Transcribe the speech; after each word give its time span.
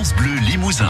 France 0.00 0.14
Bleu 0.14 0.34
Limousin. 0.48 0.88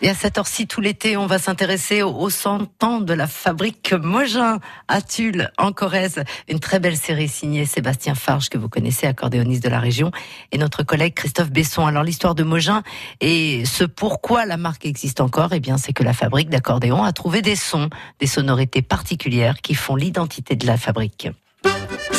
Et 0.00 0.08
à 0.08 0.14
cette 0.14 0.38
heure-ci, 0.38 0.68
tout 0.68 0.80
l'été, 0.80 1.16
on 1.16 1.26
va 1.26 1.40
s'intéresser 1.40 2.04
aux 2.04 2.30
100 2.30 2.84
ans 2.84 3.00
de 3.00 3.12
la 3.12 3.26
fabrique 3.26 3.92
Mogin 3.92 4.60
à 4.86 5.02
Tulle, 5.02 5.50
en 5.58 5.72
Corrèze. 5.72 6.22
Une 6.48 6.60
très 6.60 6.78
belle 6.78 6.96
série 6.96 7.26
signée 7.26 7.64
Sébastien 7.64 8.14
Farge, 8.14 8.48
que 8.48 8.58
vous 8.58 8.68
connaissez, 8.68 9.08
accordéoniste 9.08 9.64
de 9.64 9.70
la 9.70 9.80
région, 9.80 10.12
et 10.52 10.58
notre 10.58 10.84
collègue 10.84 11.14
Christophe 11.14 11.50
Besson. 11.50 11.84
Alors, 11.84 12.04
l'histoire 12.04 12.36
de 12.36 12.44
Mogin 12.44 12.84
et 13.20 13.64
ce 13.64 13.82
pourquoi 13.82 14.46
la 14.46 14.56
marque 14.56 14.86
existe 14.86 15.20
encore, 15.20 15.52
eh 15.52 15.58
bien, 15.58 15.78
c'est 15.78 15.92
que 15.92 16.04
la 16.04 16.12
fabrique 16.12 16.48
d'accordéon 16.48 17.02
a 17.02 17.12
trouvé 17.12 17.42
des 17.42 17.56
sons, 17.56 17.90
des 18.20 18.28
sonorités 18.28 18.82
particulières 18.82 19.62
qui 19.62 19.74
font 19.74 19.96
l'identité 19.96 20.54
de 20.54 20.68
la 20.68 20.76
fabrique. 20.76 21.26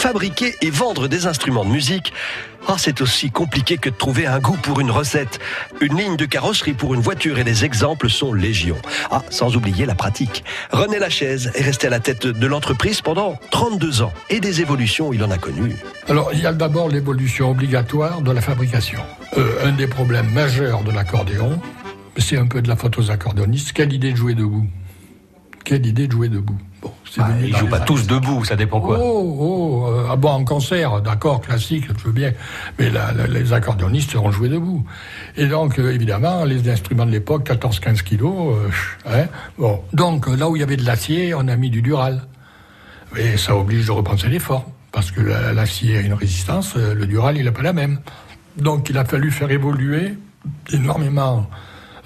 Fabriquer 0.05 0.53
et 0.61 0.69
vendre 0.69 1.07
des 1.07 1.25
instruments 1.25 1.65
de 1.65 1.71
musique, 1.71 2.13
ah, 2.67 2.75
c'est 2.77 3.01
aussi 3.01 3.31
compliqué 3.31 3.77
que 3.77 3.89
de 3.89 3.95
trouver 3.95 4.27
un 4.27 4.37
goût 4.37 4.55
pour 4.61 4.79
une 4.79 4.91
recette. 4.91 5.39
Une 5.81 5.97
ligne 5.97 6.15
de 6.15 6.25
carrosserie 6.25 6.73
pour 6.73 6.93
une 6.93 7.01
voiture 7.01 7.39
et 7.39 7.43
les 7.43 7.65
exemples 7.65 8.07
sont 8.07 8.31
légion. 8.31 8.77
Ah, 9.09 9.23
sans 9.31 9.55
oublier 9.55 9.87
la 9.87 9.95
pratique. 9.95 10.43
René 10.71 10.99
Lachaise 10.99 11.51
est 11.55 11.63
resté 11.63 11.87
à 11.87 11.89
la 11.89 11.99
tête 11.99 12.27
de 12.27 12.45
l'entreprise 12.45 13.01
pendant 13.01 13.39
32 13.49 14.03
ans 14.03 14.13
et 14.29 14.39
des 14.39 14.61
évolutions 14.61 15.11
il 15.11 15.23
en 15.23 15.31
a 15.31 15.39
connu. 15.39 15.75
Alors, 16.07 16.29
il 16.33 16.39
y 16.39 16.45
a 16.45 16.53
d'abord 16.53 16.87
l'évolution 16.87 17.49
obligatoire 17.49 18.21
de 18.21 18.31
la 18.31 18.41
fabrication. 18.41 19.01
Euh, 19.39 19.65
un 19.65 19.71
des 19.71 19.87
problèmes 19.87 20.29
majeurs 20.29 20.83
de 20.83 20.91
l'accordéon, 20.91 21.59
c'est 22.17 22.37
un 22.37 22.45
peu 22.45 22.61
de 22.61 22.67
la 22.67 22.75
faute 22.75 22.99
aux 22.99 23.09
accordéonistes. 23.09 23.73
Quelle 23.73 23.91
idée 23.91 24.11
de 24.11 24.17
jouer 24.17 24.35
debout? 24.35 24.67
Quelle 25.63 25.87
idée 25.87 26.05
de 26.05 26.11
jouer 26.11 26.29
debout? 26.29 26.59
Bon, 26.85 27.23
bah, 27.23 27.29
ils 27.41 27.55
jouent 27.55 27.67
pas 27.67 27.79
tous 27.79 28.07
debout, 28.07 28.43
ça 28.43 28.55
dépend 28.55 28.81
quoi. 28.81 28.97
Oh, 28.99 29.37
oh, 29.39 29.87
euh, 29.89 30.07
ah 30.11 30.15
bon, 30.15 30.29
en 30.29 30.43
concert, 30.43 31.01
d'accord, 31.01 31.41
classique, 31.41 31.85
je 31.97 32.03
veux 32.05 32.11
bien, 32.11 32.33
mais 32.77 32.89
la, 32.89 33.11
la, 33.11 33.27
les 33.27 33.53
accordéonistes 33.53 34.11
seront 34.11 34.31
joués 34.31 34.49
debout. 34.49 34.85
Et 35.37 35.47
donc, 35.47 35.79
euh, 35.79 35.93
évidemment, 35.93 36.43
les 36.45 36.69
instruments 36.69 37.05
de 37.05 37.11
l'époque, 37.11 37.49
14-15 37.49 38.03
kilos, 38.03 38.55
euh, 38.55 38.69
hein, 39.05 39.25
bon. 39.57 39.81
Donc, 39.93 40.27
là 40.27 40.49
où 40.49 40.55
il 40.55 40.59
y 40.59 40.63
avait 40.63 40.77
de 40.77 40.85
l'acier, 40.85 41.33
on 41.33 41.47
a 41.47 41.55
mis 41.55 41.69
du 41.69 41.81
dural. 41.81 42.23
Et 43.17 43.37
ça 43.37 43.55
oblige 43.55 43.85
de 43.85 43.91
repenser 43.91 44.27
les 44.27 44.39
formes, 44.39 44.65
parce 44.91 45.11
que 45.11 45.21
l'acier 45.21 45.97
a 45.97 46.01
une 46.01 46.13
résistance, 46.13 46.75
le 46.75 47.05
dural, 47.05 47.37
il 47.37 47.45
n'a 47.45 47.51
pas 47.51 47.61
la 47.61 47.73
même. 47.73 47.99
Donc, 48.57 48.89
il 48.89 48.97
a 48.97 49.05
fallu 49.05 49.31
faire 49.31 49.51
évoluer 49.51 50.13
énormément 50.71 51.47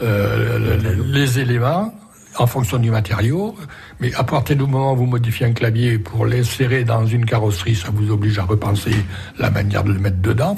euh, 0.01 0.77
les 1.05 1.39
éléments 1.39 1.93
en 2.41 2.47
fonction 2.47 2.77
du 2.77 2.91
matériau. 2.91 3.55
Mais 3.99 4.13
à 4.15 4.23
partir 4.23 4.55
du 4.55 4.63
moment 4.63 4.93
où 4.93 4.97
vous 4.97 5.05
modifiez 5.05 5.45
un 5.45 5.53
clavier 5.53 5.97
pour 5.97 6.25
l'insérer 6.25 6.83
dans 6.83 7.05
une 7.05 7.25
carrosserie, 7.25 7.75
ça 7.75 7.89
vous 7.93 8.11
oblige 8.11 8.39
à 8.39 8.43
repenser 8.43 8.95
la 9.37 9.49
manière 9.49 9.83
de 9.83 9.93
le 9.93 9.99
mettre 9.99 10.21
dedans. 10.21 10.55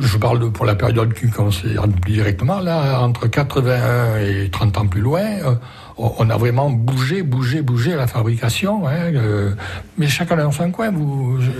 Je 0.00 0.18
parle 0.18 0.50
pour 0.52 0.66
la 0.66 0.74
période 0.74 1.14
qui 1.14 1.30
concerne 1.30 1.92
directement, 2.06 2.60
là, 2.60 3.00
entre 3.00 3.26
81 3.28 4.18
et 4.18 4.50
30 4.50 4.78
ans 4.78 4.86
plus 4.86 5.00
loin, 5.00 5.22
euh, 5.22 5.54
on 5.96 6.28
a 6.28 6.36
vraiment 6.36 6.70
bougé, 6.70 7.22
bougé, 7.22 7.62
bougé 7.62 7.94
la 7.94 8.06
fabrication. 8.06 8.86
Hein, 8.86 9.14
euh, 9.14 9.54
mais 9.96 10.08
chacun 10.08 10.36
dans 10.36 10.50
son 10.50 10.70
coin. 10.70 10.92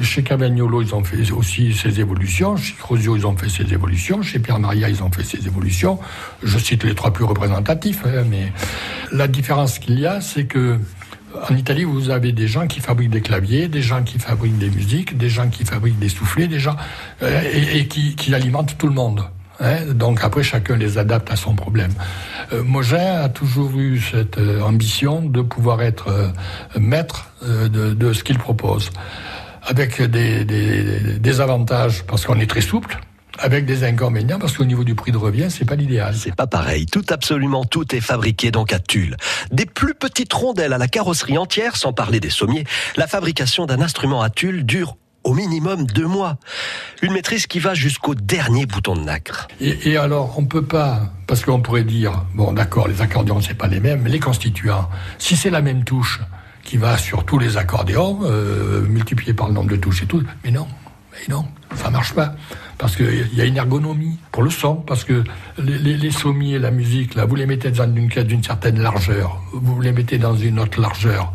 Chez 0.03 0.23
Cavagnolo, 0.23 0.83
ils 0.83 0.95
ont 0.95 1.05
fait 1.05 1.31
aussi 1.31 1.73
ses 1.73 2.01
évolutions. 2.01 2.57
Chez 2.57 2.75
Crozio, 2.75 3.17
ils 3.17 3.27
ont 3.27 3.37
fait 3.37 3.49
ses 3.49 3.73
évolutions. 3.73 4.23
Chez 4.23 4.39
Pierre 4.39 4.59
Maria, 4.59 4.89
ils 4.89 5.03
ont 5.03 5.11
fait 5.11 5.25
ses 5.25 5.47
évolutions. 5.47 5.99
Je 6.43 6.59
cite 6.59 6.85
les 6.85 6.95
trois 6.95 7.13
plus 7.13 7.25
représentatifs. 7.25 8.03
Hein, 8.05 8.25
mais 8.29 8.53
la 9.13 9.29
différence 9.29 9.79
qu'il 9.79 9.99
y 9.99 10.07
a, 10.07 10.21
c'est 10.21 10.45
que 10.45 10.79
en 11.51 11.57
Italie, 11.57 11.85
vous 11.85 12.11
avez 12.11 12.33
des 12.33 12.49
gens 12.49 12.67
qui 12.67 12.81
fabriquent 12.81 13.11
des 13.11 13.21
claviers, 13.21 13.69
des 13.69 13.83
gens 13.83 14.03
qui 14.03 14.19
fabriquent 14.19 14.59
des 14.59 14.71
musiques, 14.71 15.17
des 15.17 15.29
gens 15.29 15.49
qui 15.49 15.65
fabriquent 15.65 15.99
des 15.99 16.09
soufflets, 16.09 16.49
des 16.49 16.61
gens 16.61 16.77
euh, 17.23 17.43
et, 17.53 17.79
et 17.79 17.89
qui, 17.89 18.15
qui 18.17 18.35
alimentent 18.35 18.77
tout 18.79 18.87
le 18.87 18.95
monde. 18.95 19.25
Hein, 19.61 19.93
donc 19.95 20.21
après, 20.23 20.43
chacun 20.43 20.77
les 20.77 20.99
adapte 20.99 21.31
à 21.31 21.37
son 21.37 21.55
problème. 21.55 21.93
Euh, 22.53 22.63
Mogin 22.65 23.23
a 23.23 23.29
toujours 23.29 23.79
eu 23.79 24.01
cette 24.01 24.39
euh, 24.39 24.61
ambition 24.61 25.23
de 25.23 25.43
pouvoir 25.43 25.83
être 25.83 26.09
euh, 26.09 26.29
maître 26.79 27.31
euh, 27.45 27.69
de, 27.69 27.95
de, 27.95 28.13
ce 28.13 28.25
qu'il 28.25 28.39
propose, 28.39 28.91
avec 29.63 30.03
des, 30.03 30.45
des, 30.45 31.19
des 31.19 31.41
avantages 31.41 32.03
parce 32.05 32.27
qu'on 32.27 32.41
est 32.41 32.51
très 32.51 32.61
souple. 32.61 32.99
Avec 33.39 33.67
des 33.67 33.85
inconvénients 33.85 34.39
parce 34.39 34.57
qu'au 34.57 34.65
niveau 34.65 34.85
du 34.85 34.95
prix 34.95 35.13
de 35.13 35.17
revient, 35.17 35.49
c'est 35.51 35.65
pas 35.65 35.75
l'idéal. 35.75 36.15
C'est 36.15 36.35
pas 36.35 36.47
pareil. 36.47 36.87
Tout, 36.87 37.05
absolument 37.11 37.65
tout 37.65 37.95
est 37.95 38.01
fabriqué 38.01 38.51
donc 38.51 38.73
à 38.73 38.79
Tulle. 38.79 39.17
Des 39.51 39.67
plus 39.67 39.95
petites 39.95 40.33
rondelles 40.33 40.73
à 40.73 40.79
la 40.79 40.89
carrosserie 40.89 41.39
entière, 41.39 41.77
sans 41.77 41.93
parler 41.93 42.21
des 42.21 42.31
sommiers. 42.31 42.65
La 42.97 43.07
fabrication 43.07 43.67
d'un 43.67 43.81
instrument 43.81 44.23
à 44.23 44.31
Tulle 44.31 44.65
dure 44.65 44.97
au 45.25 45.35
minimum 45.35 45.87
deux 45.87 46.07
mois. 46.07 46.37
Une 47.03 47.13
maîtrise 47.13 47.47
qui 47.47 47.59
va 47.59 47.75
jusqu'au 47.75 48.15
dernier 48.15 48.67
bouton 48.67 48.95
de 48.95 49.01
nacre. 49.01 49.49
Et, 49.61 49.91
et 49.91 49.97
alors, 49.97 50.39
on 50.39 50.45
peut 50.45 50.65
pas, 50.65 51.13
parce 51.27 51.45
qu'on 51.45 51.61
pourrait 51.61 51.85
dire, 51.85 52.25
bon, 52.35 52.53
d'accord, 52.53 52.89
les 52.89 53.01
accordéons, 53.01 53.41
c'est 53.41 53.55
pas 53.55 53.67
les 53.67 53.81
mêmes, 53.81 54.03
mais 54.03 54.11
les 54.11 54.21
constituants, 54.21 54.89
si 55.19 55.35
c'est 55.35 55.51
la 55.51 55.63
même 55.63 55.85
touche 55.85 56.21
qui 56.63 56.77
va 56.77 56.97
sur 56.97 57.25
tous 57.25 57.39
les 57.39 57.57
accordéons, 57.57 58.21
euh, 58.25 58.83
multiplié 58.83 59.35
par 59.35 59.49
le 59.49 59.55
nombre 59.55 59.71
de 59.71 59.77
touches 59.77 60.03
et 60.03 60.07
tout, 60.07 60.23
mais 60.45 60.51
non, 60.51 60.67
mais 61.29 61.35
non, 61.35 61.47
ça 61.77 61.91
marche 61.91 62.13
pas. 62.15 62.35
Parce 62.79 62.97
qu'il 62.97 63.35
y 63.35 63.41
a 63.41 63.45
une 63.45 63.57
ergonomie 63.57 64.19
pour 64.33 64.43
le 64.43 64.51
son, 64.51 64.77
parce 64.77 65.05
que 65.05 65.25
les, 65.59 65.79
les, 65.79 65.97
les 65.97 66.11
sommiers, 66.11 66.59
la 66.59 66.71
musique, 66.71 67.15
là, 67.15 67.25
vous 67.25 67.37
les 67.37 67.47
mettez 67.47 67.71
dans 67.71 67.93
une 67.95 68.09
caisse 68.09 68.27
d'une 68.27 68.43
certaine 68.43 68.81
largeur, 68.81 69.41
vous 69.53 69.81
les 69.81 69.93
mettez 69.93 70.19
dans 70.19 70.37
une 70.37 70.59
autre 70.59 70.81
largeur. 70.81 71.33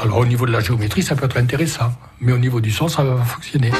Alors 0.00 0.18
au 0.18 0.26
niveau 0.26 0.46
de 0.46 0.52
la 0.52 0.60
géométrie, 0.60 1.02
ça 1.02 1.16
peut 1.16 1.26
être 1.26 1.36
intéressant, 1.36 1.92
mais 2.20 2.32
au 2.32 2.38
niveau 2.38 2.60
du 2.60 2.70
son, 2.70 2.88
ça 2.88 3.02
va 3.02 3.16
fonctionner. 3.22 3.72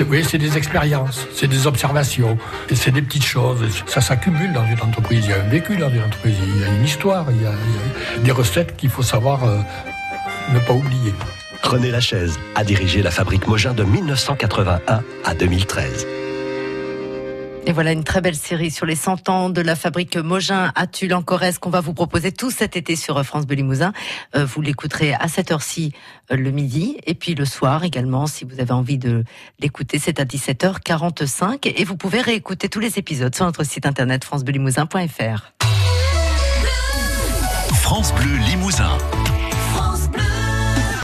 Vous 0.00 0.06
voyez, 0.06 0.24
c'est 0.24 0.38
des 0.38 0.56
expériences, 0.56 1.28
c'est 1.32 1.46
des 1.46 1.68
observations, 1.68 2.36
et 2.68 2.74
c'est 2.74 2.90
des 2.90 3.02
petites 3.02 3.24
choses. 3.24 3.60
Ça 3.86 4.00
s'accumule 4.00 4.52
dans 4.52 4.66
une 4.66 4.80
entreprise. 4.80 5.24
Il 5.26 5.30
y 5.30 5.32
a 5.32 5.40
un 5.40 5.48
vécu 5.48 5.76
dans 5.76 5.88
une 5.88 6.02
entreprise, 6.02 6.34
il 6.42 6.60
y 6.60 6.64
a 6.64 6.68
une 6.68 6.84
histoire, 6.84 7.26
il 7.30 7.40
y 7.40 7.46
a, 7.46 7.52
il 7.52 8.18
y 8.18 8.20
a 8.20 8.24
des 8.24 8.32
recettes 8.32 8.76
qu'il 8.76 8.90
faut 8.90 9.04
savoir 9.04 9.44
euh, 9.44 9.60
ne 10.52 10.58
pas 10.58 10.72
oublier. 10.72 11.14
René 11.64 11.90
Lachaise 11.90 12.38
a 12.54 12.62
dirigé 12.62 13.02
la 13.02 13.10
fabrique 13.10 13.46
Mogin 13.46 13.72
de 13.72 13.84
1981 13.84 15.02
à 15.24 15.34
2013. 15.34 16.06
Et 17.66 17.72
voilà 17.72 17.92
une 17.92 18.04
très 18.04 18.20
belle 18.20 18.36
série 18.36 18.70
sur 18.70 18.84
les 18.84 18.94
100 18.94 19.30
ans 19.30 19.48
de 19.48 19.62
la 19.62 19.74
fabrique 19.74 20.16
Mogin 20.18 20.70
à 20.74 20.86
Tulle 20.86 21.14
en 21.14 21.22
Corrèze 21.22 21.58
qu'on 21.58 21.70
va 21.70 21.80
vous 21.80 21.94
proposer 21.94 22.30
tout 22.30 22.50
cet 22.50 22.76
été 22.76 22.94
sur 22.94 23.24
France 23.24 23.46
Bleu 23.46 23.56
Limousin. 23.56 23.94
Euh, 24.36 24.44
vous 24.44 24.60
l'écouterez 24.60 25.14
à 25.14 25.28
cette 25.28 25.50
heure-ci 25.50 25.92
euh, 26.30 26.36
le 26.36 26.50
midi 26.50 26.98
et 27.06 27.14
puis 27.14 27.34
le 27.34 27.46
soir 27.46 27.82
également 27.82 28.26
si 28.26 28.44
vous 28.44 28.60
avez 28.60 28.72
envie 28.72 28.98
de 28.98 29.24
l'écouter, 29.60 29.98
c'est 29.98 30.20
à 30.20 30.24
17h45 30.24 31.72
et 31.74 31.84
vous 31.84 31.96
pouvez 31.96 32.20
réécouter 32.20 32.68
tous 32.68 32.80
les 32.80 32.98
épisodes 32.98 33.34
sur 33.34 33.46
notre 33.46 33.64
site 33.64 33.86
internet 33.86 34.24
francebleulimousin.fr. 34.24 35.52
France 37.72 38.14
Bleu 38.14 38.36
Limousin. 38.46 38.98